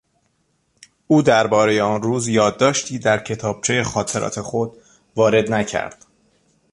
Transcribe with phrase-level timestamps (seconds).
[1.07, 4.77] او دربارهی آن روز یادداشتی در کتابچهی خاطرات خود
[5.15, 6.05] وارد نکرد.